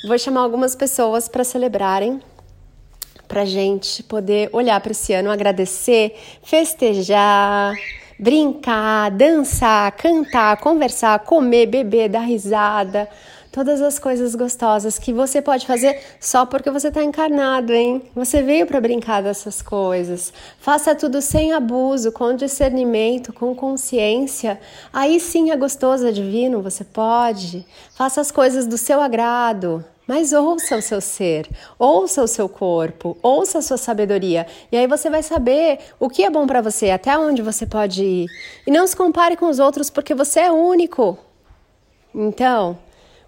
Vou 0.07 0.17
chamar 0.19 0.41
algumas 0.41 0.75
pessoas 0.75 1.27
para 1.27 1.43
celebrarem, 1.43 2.21
para 3.27 3.43
gente 3.43 4.03
poder 4.03 4.49
olhar 4.53 4.79
para 4.79 4.91
esse 4.91 5.13
ano, 5.13 5.31
agradecer, 5.31 6.15
festejar, 6.43 7.73
brincar, 8.19 9.09
dançar, 9.09 9.91
cantar, 9.93 10.57
conversar, 10.57 11.19
comer, 11.19 11.65
beber, 11.65 12.09
dar 12.09 12.19
risada 12.19 13.09
todas 13.55 13.81
as 13.81 13.97
coisas 13.97 14.35
gostosas 14.35 14.99
que 14.99 15.13
você 15.13 15.41
pode 15.41 15.65
fazer 15.65 15.97
só 16.19 16.45
porque 16.45 16.69
você 16.69 16.89
está 16.89 17.01
encarnado, 17.01 17.71
hein? 17.71 18.01
Você 18.13 18.43
veio 18.43 18.67
para 18.67 18.81
brincar 18.81 19.23
dessas 19.23 19.61
coisas. 19.61 20.33
Faça 20.59 20.93
tudo 20.93 21.21
sem 21.21 21.53
abuso, 21.53 22.11
com 22.11 22.35
discernimento, 22.35 23.31
com 23.31 23.55
consciência. 23.55 24.59
Aí 24.91 25.21
sim 25.21 25.51
é 25.51 25.55
gostoso, 25.55 26.05
é 26.05 26.11
divino, 26.11 26.61
você 26.61 26.83
pode. 26.83 27.65
Faça 27.95 28.19
as 28.19 28.29
coisas 28.29 28.67
do 28.67 28.77
seu 28.77 28.99
agrado. 28.99 29.85
Mas 30.05 30.33
ouça 30.33 30.75
o 30.75 30.81
seu 30.81 30.99
ser, 30.99 31.49
ouça 31.79 32.21
o 32.21 32.27
seu 32.27 32.49
corpo, 32.49 33.17
ouça 33.23 33.59
a 33.59 33.61
sua 33.61 33.77
sabedoria. 33.77 34.45
E 34.69 34.75
aí 34.75 34.85
você 34.85 35.09
vai 35.09 35.23
saber 35.23 35.79
o 35.97 36.09
que 36.09 36.25
é 36.25 36.29
bom 36.29 36.45
para 36.45 36.61
você, 36.61 36.91
até 36.91 37.17
onde 37.17 37.41
você 37.41 37.65
pode 37.65 38.03
ir. 38.03 38.27
E 38.67 38.69
não 38.69 38.85
se 38.85 38.97
compare 38.97 39.37
com 39.37 39.47
os 39.47 39.59
outros 39.59 39.89
porque 39.89 40.13
você 40.13 40.41
é 40.41 40.51
único. 40.51 41.17
Então, 42.13 42.77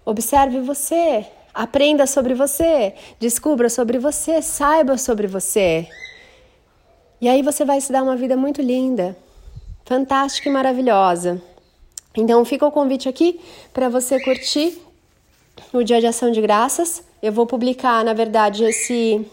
Observe 0.08 0.60
você, 0.60 1.26
aprenda 1.52 2.06
sobre 2.06 2.32
você, 2.32 2.94
descubra 3.20 3.68
sobre 3.68 3.98
você, 3.98 4.40
saiba 4.40 4.96
sobre 4.96 5.26
você. 5.26 5.86
E 7.20 7.28
aí 7.28 7.42
você 7.42 7.62
vai 7.62 7.78
se 7.78 7.92
dar 7.92 8.02
uma 8.02 8.16
vida 8.16 8.34
muito 8.34 8.62
linda, 8.62 9.14
fantástica 9.84 10.48
e 10.48 10.52
maravilhosa. 10.52 11.42
Então 12.16 12.42
fica 12.46 12.66
o 12.66 12.72
convite 12.72 13.06
aqui 13.06 13.38
para 13.74 13.90
você 13.90 14.18
curtir 14.18 14.80
o 15.74 15.82
Dia 15.82 16.00
de 16.00 16.06
Ação 16.06 16.30
de 16.30 16.40
Graças. 16.40 17.04
Eu 17.22 17.30
vou 17.30 17.44
publicar, 17.44 18.02
na 18.02 18.14
verdade, 18.14 18.64
esse 18.64 19.30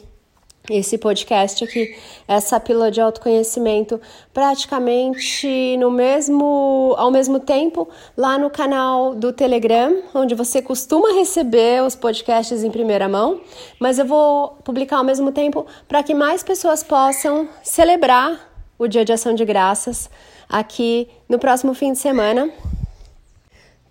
esse 0.69 0.97
podcast 0.97 1.63
aqui, 1.63 1.95
essa 2.27 2.59
pílula 2.59 2.89
de 2.89 2.99
autoconhecimento, 2.99 3.99
praticamente 4.33 5.77
no 5.77 5.91
mesmo, 5.91 6.95
ao 6.97 7.11
mesmo 7.11 7.39
tempo, 7.39 7.87
lá 8.17 8.37
no 8.37 8.49
canal 8.49 9.13
do 9.13 9.31
Telegram, 9.31 10.01
onde 10.13 10.35
você 10.35 10.61
costuma 10.61 11.13
receber 11.13 11.83
os 11.83 11.95
podcasts 11.95 12.63
em 12.63 12.71
primeira 12.71 13.07
mão, 13.07 13.41
mas 13.79 13.99
eu 13.99 14.05
vou 14.05 14.57
publicar 14.63 14.97
ao 14.97 15.03
mesmo 15.03 15.31
tempo 15.31 15.65
para 15.87 16.03
que 16.03 16.13
mais 16.13 16.43
pessoas 16.43 16.83
possam 16.83 17.47
celebrar 17.63 18.51
o 18.77 18.87
Dia 18.87 19.05
de 19.05 19.13
Ação 19.13 19.33
de 19.33 19.45
Graças 19.45 20.09
aqui 20.49 21.07
no 21.29 21.39
próximo 21.39 21.73
fim 21.73 21.93
de 21.93 21.99
semana, 21.99 22.49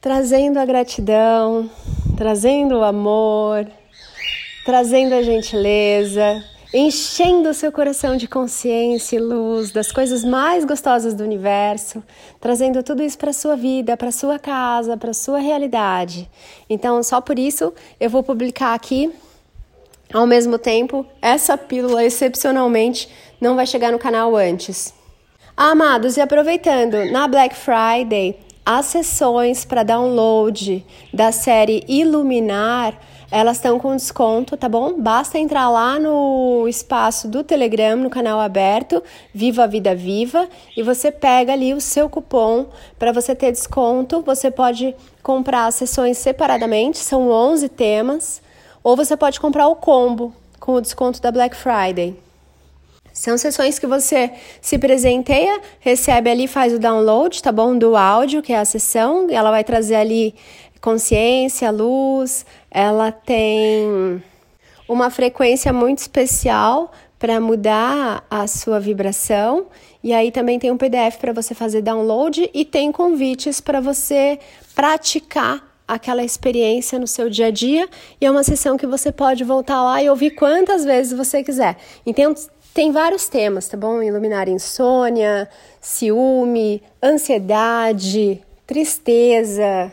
trazendo 0.01 0.59
a 0.59 0.65
gratidão, 0.65 1.71
trazendo 2.17 2.79
o 2.79 2.85
amor, 2.85 3.67
trazendo 4.65 5.15
a 5.15 5.23
gentileza, 5.23 6.45
enchendo 6.77 7.49
o 7.49 7.55
seu 7.55 7.71
coração 7.71 8.17
de 8.17 8.27
consciência 8.27 9.17
e 9.17 9.21
luz 9.21 9.71
das 9.71 9.93
coisas 9.93 10.25
mais 10.25 10.65
gostosas 10.65 11.15
do 11.15 11.23
universo, 11.23 12.03
trazendo 12.41 12.83
tudo 12.83 13.01
isso 13.01 13.17
para 13.17 13.33
sua 13.33 13.55
vida, 13.55 13.97
para 13.97 14.11
sua 14.11 14.41
casa, 14.41 14.97
para 14.97 15.15
sua 15.15 15.39
realidade. 15.39 16.29
Então, 16.69 17.01
só 17.05 17.21
por 17.21 17.39
isso 17.39 17.73
eu 18.01 18.11
vou 18.11 18.25
publicar 18.25 18.75
aqui 18.75 19.13
ao 20.13 20.27
mesmo 20.27 20.59
tempo, 20.59 21.07
essa 21.21 21.57
pílula 21.57 22.05
excepcionalmente 22.05 23.09
não 23.41 23.57
vai 23.57 23.67
chegar 23.67 23.91
no 23.91 23.99
canal 23.99 24.37
antes. 24.37 24.95
Ah, 25.57 25.71
amados, 25.71 26.17
e 26.17 26.21
aproveitando, 26.21 27.11
na 27.11 27.27
Black 27.27 27.55
Friday, 27.55 28.37
as 28.65 28.87
sessões 28.87 29.65
para 29.65 29.83
download 29.83 30.85
da 31.13 31.33
série 31.33 31.85
Iluminar 31.89 32.99
elas 33.35 33.57
estão 33.57 33.81
com 33.81 33.97
desconto, 33.97 34.57
tá 34.57 34.69
bom? 34.69 35.01
Basta 35.01 35.41
entrar 35.41 35.69
lá 35.69 35.99
no 35.99 36.69
espaço 36.69 37.27
do 37.27 37.43
Telegram, 37.43 37.97
no 37.97 38.09
canal 38.09 38.39
aberto, 38.39 39.03
Viva 39.35 39.65
a 39.65 39.67
Vida 39.67 39.93
Viva, 39.93 40.49
e 40.77 40.85
você 40.85 41.11
pega 41.11 41.53
ali 41.53 41.75
o 41.75 41.81
seu 41.81 42.09
cupom 42.09 42.67
para 42.97 43.11
você 43.11 43.35
ter 43.35 43.51
desconto. 43.51 44.23
Você 44.23 44.53
pode 44.53 44.95
comprar 45.21 45.67
as 45.67 45.75
sessões 45.75 46.17
separadamente, 46.17 46.99
são 46.99 47.29
11 47.29 47.69
temas, 47.71 48.41
ou 48.85 48.95
você 48.95 49.17
pode 49.17 49.41
comprar 49.41 49.67
o 49.67 49.75
combo 49.75 50.33
com 50.61 50.75
o 50.75 50.81
desconto 50.81 51.21
da 51.21 51.33
Black 51.33 51.57
Friday. 51.57 52.17
São 53.15 53.39
sessões 53.39 53.79
que 53.79 53.87
você 53.87 54.33
se 54.61 54.77
presenteia, 54.77 55.61
recebe 55.79 56.29
ali, 56.29 56.49
faz 56.49 56.73
o 56.73 56.81
download, 56.81 57.41
tá 57.41 57.53
bom? 57.53 57.79
Do 57.79 57.97
áudio, 57.97 58.43
que 58.43 58.53
é 58.53 58.59
a 58.59 58.65
sessão, 58.65 59.29
ela 59.31 59.53
vai 59.53 59.63
trazer 59.63 59.95
ali 59.95 60.35
consciência, 60.81 61.71
luz, 61.71 62.45
ela 62.69 63.13
tem 63.13 64.21
uma 64.89 65.11
frequência 65.11 65.73
muito 65.73 65.99
especial 65.99 66.91
para 67.17 67.41
mudar 67.41 68.27
a 68.29 68.49
sua 68.49 68.81
vibração. 68.81 69.67
E 70.03 70.13
aí 70.13 70.33
também 70.33 70.59
tem 70.59 70.73
um 70.73 70.77
PDF 70.77 71.17
para 71.21 71.33
você 71.33 71.55
fazer 71.55 71.83
download 71.83 72.51
e 72.53 72.65
tem 72.65 72.91
convites 72.91 73.61
para 73.61 73.81
você 73.81 74.41
praticar 74.75 75.73
aquela 75.87 76.25
experiência 76.25 76.99
no 76.99 77.07
seu 77.07 77.31
dia 77.31 77.47
a 77.47 77.51
dia. 77.51 77.89
E 78.21 78.27
é 78.27 78.31
uma 78.31 78.43
sessão 78.43 78.77
que 78.77 78.87
você 78.87 79.13
pode 79.13 79.45
voltar 79.45 79.83
lá 79.83 80.03
e 80.03 80.11
ouvir 80.11 80.33
quantas 80.33 80.85
vezes 80.85 81.17
você 81.17 81.43
quiser. 81.43 81.77
Então 82.05 82.35
tem 82.75 82.91
vários 82.91 83.29
temas, 83.29 83.69
tá 83.69 83.77
bom? 83.77 84.03
Iluminar 84.03 84.49
insônia, 84.49 85.49
ciúme, 85.81 86.83
ansiedade, 87.01 88.43
tristeza, 88.67 89.93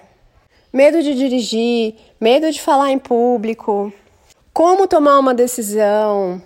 medo 0.74 1.04
de 1.04 1.14
dirigir, 1.14 1.94
medo 2.20 2.52
de 2.52 2.60
falar 2.60 2.92
em 2.92 2.98
público, 2.98 3.94
como 4.52 4.88
tomar 4.88 5.20
uma 5.20 5.34
decisão, 5.34 6.42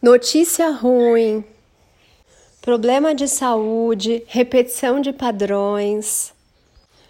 notícia 0.00 0.70
ruim, 0.70 1.44
problema 2.62 3.14
de 3.14 3.28
saúde, 3.28 4.24
repetição 4.26 4.98
de 4.98 5.12
padrões, 5.12 6.32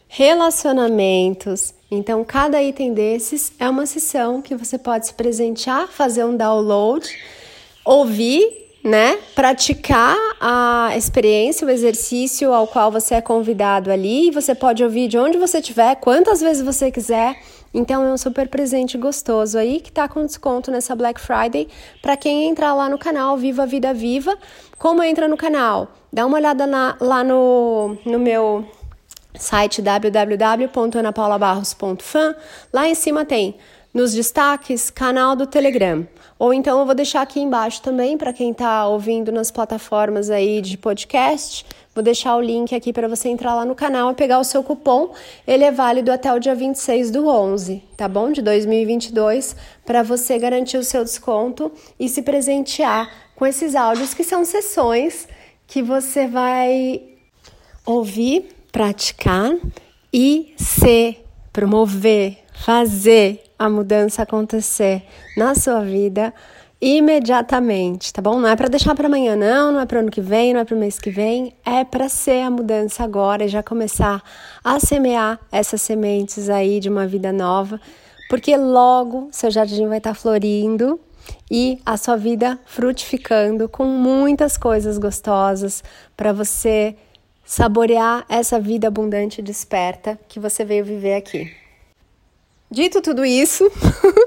relacionamentos. 0.09 1.73
Então, 1.89 2.25
cada 2.25 2.61
item 2.61 2.93
desses 2.93 3.53
é 3.61 3.69
uma 3.69 3.87
sessão 3.87 4.43
que 4.43 4.57
você 4.57 4.77
pode 4.77 5.07
se 5.07 5.15
presentear, 5.15 5.87
fazer 5.87 6.25
um 6.25 6.37
download, 6.37 7.09
ouvir 7.85 8.65
né, 8.85 9.19
praticar 9.35 10.15
a 10.39 10.95
experiência, 10.95 11.67
o 11.67 11.71
exercício 11.71 12.53
ao 12.53 12.67
qual 12.67 12.93
você 12.93 13.15
é 13.15 13.23
convidado 13.23 13.91
ali. 13.91 14.31
Você 14.31 14.55
pode 14.55 14.85
ouvir 14.85 15.09
de 15.09 15.17
onde 15.17 15.39
você 15.39 15.57
estiver, 15.59 15.95
quantas 15.97 16.43
vezes 16.43 16.63
você 16.63 16.91
quiser. 16.91 17.35
Então 17.73 18.05
é 18.05 18.13
um 18.13 18.19
super 18.19 18.47
presente 18.47 18.99
gostoso 18.99 19.57
aí 19.59 19.81
que 19.81 19.91
tá 19.91 20.07
com 20.07 20.25
desconto 20.25 20.71
nessa 20.71 20.95
Black 20.95 21.21
Friday 21.21 21.67
para 22.01 22.17
quem 22.17 22.49
entrar 22.49 22.73
lá 22.75 22.89
no 22.89 22.97
canal 22.99 23.37
Viva 23.39 23.65
a 23.65 23.67
Vida 23.67 23.93
Viva. 23.95 24.37
Como 24.79 25.03
entra 25.03 25.27
no 25.27 25.37
canal? 25.37 25.89
Dá 26.13 26.25
uma 26.27 26.37
olhada 26.37 26.67
na, 26.67 26.97
lá 27.01 27.25
no, 27.25 27.97
no 28.05 28.19
meu 28.19 28.65
site 29.35 29.81
www.anapaulabarros.fan. 29.83 32.37
Lá 32.73 32.87
em 32.87 32.95
cima 32.95 33.25
tem 33.25 33.57
nos 33.95 34.13
destaques 34.13 34.91
canal 34.91 35.37
do 35.37 35.47
Telegram. 35.47 36.07
Ou 36.37 36.53
então 36.53 36.81
eu 36.81 36.85
vou 36.85 36.97
deixar 36.97 37.23
aqui 37.23 37.39
embaixo 37.39 37.81
também 37.81 38.19
para 38.19 38.33
quem 38.33 38.51
está 38.51 38.89
ouvindo 38.89 39.31
nas 39.31 39.53
plataformas 39.53 40.31
aí 40.31 40.61
de 40.61 40.77
podcast. 40.77 41.65
Vou 41.95 42.03
deixar 42.03 42.35
o 42.35 42.41
link 42.41 42.75
aqui 42.75 42.93
para 42.93 43.07
você 43.07 43.29
entrar 43.29 43.55
lá 43.55 43.65
no 43.65 43.77
canal 43.77 44.11
e 44.11 44.15
pegar 44.15 44.41
o 44.41 44.45
seu 44.45 44.65
cupom. 44.65 45.15
Ele 45.47 45.63
é 45.63 45.71
válido 45.71 46.11
até 46.11 46.35
o 46.35 46.41
dia 46.41 46.57
26 46.57 47.13
do 47.13 47.29
11, 47.29 47.85
tá 47.97 48.09
bom? 48.09 48.33
De 48.33 48.43
2022, 48.43 49.55
para 49.87 50.03
você 50.03 50.37
garantir 50.41 50.77
o 50.77 50.83
seu 50.83 51.05
desconto 51.05 51.71
e 51.99 52.09
se 52.09 52.21
presentear 52.21 53.09
com 53.37 53.47
esses 53.47 53.77
áudios 53.77 54.13
que 54.13 54.25
são 54.25 54.45
sessões 54.45 55.29
que 55.69 55.81
você 55.81 56.27
vai 56.27 57.01
ouvir, 57.87 58.49
praticar 58.73 59.53
e 60.13 60.53
se 60.57 61.17
promover, 61.53 62.39
fazer 62.55 63.44
a 63.59 63.69
mudança 63.69 64.23
acontecer 64.23 65.03
na 65.37 65.55
sua 65.55 65.81
vida 65.83 66.33
imediatamente, 66.81 68.13
tá 68.13 68.21
bom? 68.21 68.39
Não 68.39 68.49
é 68.49 68.55
para 68.55 68.69
deixar 68.69 68.95
para 68.95 69.07
amanhã, 69.07 69.35
não, 69.35 69.73
não 69.73 69.81
é 69.81 69.87
para 69.87 70.01
ano 70.01 70.11
que 70.11 70.21
vem, 70.21 70.53
não 70.53 70.61
é 70.61 70.65
para 70.65 70.77
mês 70.77 70.99
que 70.99 71.11
vem, 71.11 71.55
é 71.65 71.83
para 71.83 72.11
ser 72.11 72.43
a 72.43 72.51
mudança 72.51 73.03
agora 73.03 73.45
e 73.45 73.49
já 73.49 73.63
começar 73.63 74.23
a 74.63 74.79
semear 74.79 75.41
essas 75.51 75.81
sementes 75.81 76.51
aí 76.51 76.81
de 76.81 76.91
uma 76.91 77.07
vida 77.07 77.33
nova, 77.33 77.81
porque 78.29 78.55
logo 78.57 79.29
seu 79.33 79.51
jardim 79.51 79.87
vai 79.87 79.99
estar 79.99 80.11
tá 80.11 80.15
florindo 80.15 81.01
e 81.51 81.81
a 81.87 81.97
sua 81.97 82.17
vida 82.17 82.59
frutificando 82.67 83.67
com 83.67 83.85
muitas 83.85 84.59
coisas 84.59 84.99
gostosas 84.99 85.83
para 86.15 86.33
você 86.33 86.97
saborear 87.45 88.27
essa 88.29 88.59
vida 88.61 88.89
abundante 88.89 89.41
e 89.41 89.45
desperta 89.45 90.19
que 90.29 90.41
você 90.41 90.65
veio 90.65 90.85
viver 90.85 91.15
aqui. 91.15 91.64
Dito 92.75 93.01
tudo 93.01 93.25
isso, 93.25 93.71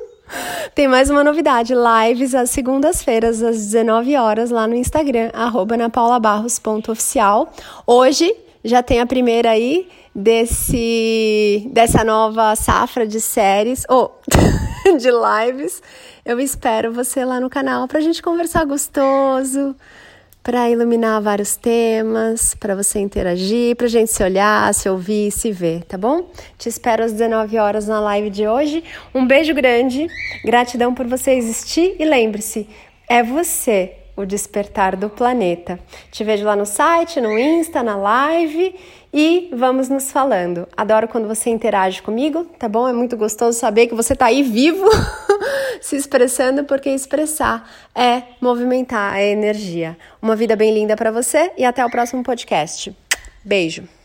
tem 0.73 0.87
mais 0.87 1.09
uma 1.09 1.21
novidade: 1.21 1.73
lives 1.73 2.33
às 2.33 2.49
segundas-feiras, 2.49 3.43
às 3.43 3.57
19 3.57 4.15
horas, 4.15 4.51
lá 4.51 4.65
no 4.65 4.73
Instagram, 4.73 5.31
napaulabarros.oficial. 5.77 7.51
Hoje 7.85 8.33
já 8.63 8.81
tem 8.81 9.01
a 9.01 9.05
primeira 9.05 9.49
aí 9.49 9.89
desse, 10.15 11.69
dessa 11.73 12.05
nova 12.05 12.55
safra 12.55 13.05
de 13.05 13.19
séries, 13.19 13.83
ou 13.89 14.17
oh, 14.31 14.97
de 14.97 15.09
lives. 15.11 15.81
Eu 16.23 16.39
espero 16.39 16.93
você 16.93 17.25
lá 17.25 17.41
no 17.41 17.49
canal 17.49 17.85
para 17.85 17.97
a 17.97 18.01
gente 18.01 18.21
conversar 18.21 18.63
gostoso 18.63 19.75
para 20.47 20.69
iluminar 20.69 21.21
vários 21.21 21.57
temas, 21.57 22.55
para 22.55 22.73
você 22.73 22.99
interagir, 22.99 23.75
para 23.75 23.85
a 23.85 23.89
gente 23.89 24.13
se 24.13 24.23
olhar, 24.23 24.73
se 24.73 24.87
ouvir, 24.87 25.29
se 25.29 25.51
ver, 25.51 25.83
tá 25.83 25.97
bom? 25.97 26.31
Te 26.57 26.69
espero 26.69 27.03
às 27.03 27.11
19 27.11 27.57
horas 27.57 27.85
na 27.85 27.99
live 27.99 28.29
de 28.29 28.47
hoje. 28.47 28.81
Um 29.13 29.27
beijo 29.27 29.53
grande, 29.53 30.07
gratidão 30.45 30.93
por 30.93 31.05
você 31.05 31.31
existir 31.31 31.97
e 31.99 32.05
lembre-se, 32.05 32.65
é 33.09 33.21
você 33.21 33.93
o 34.15 34.23
despertar 34.25 34.95
do 34.95 35.09
planeta. 35.09 35.77
Te 36.11 36.23
vejo 36.23 36.45
lá 36.45 36.55
no 36.55 36.65
site, 36.65 37.19
no 37.19 37.37
Insta, 37.37 37.83
na 37.83 37.97
live 37.97 38.73
e 39.19 39.49
vamos 39.51 39.89
nos 39.89 40.11
falando. 40.11 40.67
Adoro 40.77 41.07
quando 41.07 41.27
você 41.27 41.49
interage 41.49 42.03
comigo, 42.03 42.43
tá 42.59 42.69
bom? 42.69 42.87
É 42.87 42.93
muito 42.93 43.17
gostoso 43.17 43.57
saber 43.57 43.87
que 43.87 43.95
você 43.95 44.15
tá 44.15 44.27
aí 44.27 44.43
vivo, 44.43 44.87
se 45.81 45.95
expressando, 45.95 46.65
porque 46.65 46.91
expressar 46.91 47.67
é 47.95 48.21
movimentar, 48.39 49.17
é 49.17 49.31
energia. 49.31 49.97
Uma 50.21 50.35
vida 50.35 50.55
bem 50.55 50.71
linda 50.71 50.95
para 50.95 51.09
você 51.09 51.51
e 51.57 51.65
até 51.65 51.83
o 51.83 51.89
próximo 51.89 52.21
podcast. 52.21 52.95
Beijo. 53.43 53.96